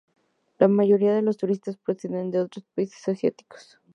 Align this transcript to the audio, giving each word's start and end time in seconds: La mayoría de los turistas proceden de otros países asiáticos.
La 0.57 0.67
mayoría 0.67 1.13
de 1.13 1.21
los 1.21 1.37
turistas 1.37 1.77
proceden 1.77 2.31
de 2.31 2.39
otros 2.39 2.65
países 2.73 3.07
asiáticos. 3.07 3.79